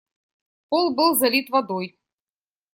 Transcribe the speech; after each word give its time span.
Пол 0.69 0.95
был 0.95 1.13
залит 1.19 1.51
водой. 1.51 1.99